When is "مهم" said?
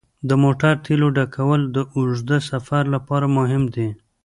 3.37-3.63